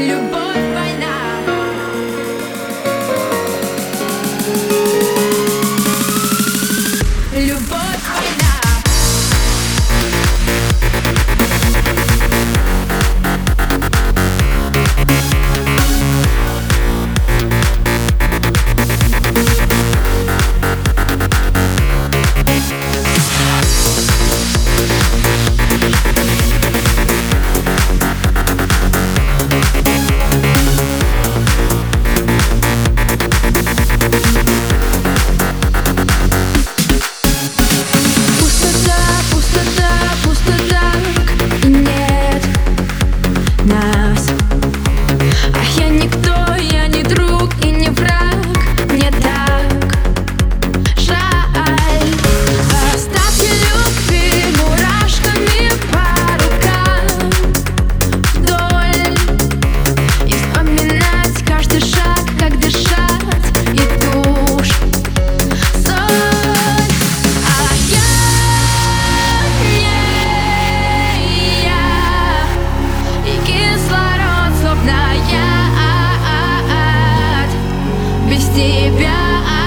[0.00, 0.39] любовь.
[78.54, 79.59] тебя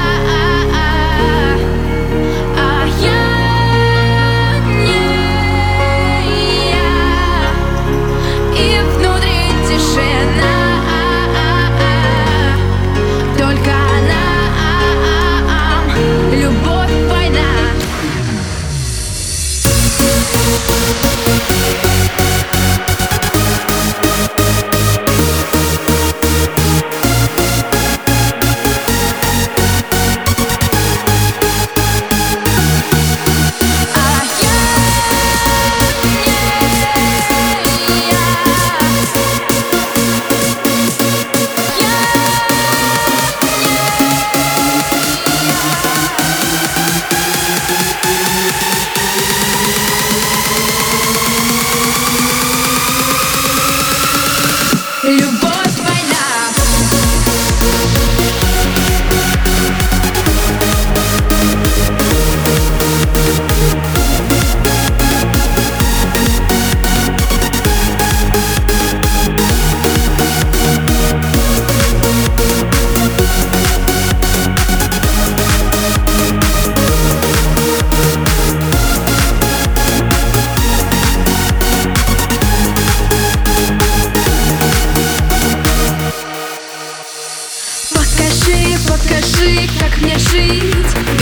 [89.53, 91.12] ты, как мне жить?